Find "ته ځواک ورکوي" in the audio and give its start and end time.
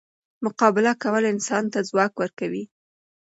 1.73-2.63